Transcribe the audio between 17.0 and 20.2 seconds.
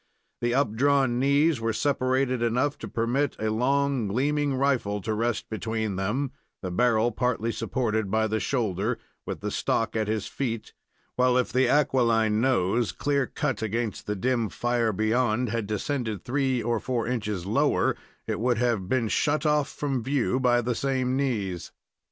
inches lower, it would have been shut off from